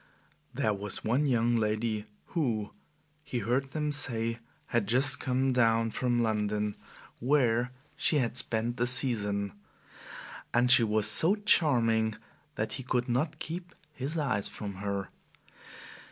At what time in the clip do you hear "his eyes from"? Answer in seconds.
13.93-14.77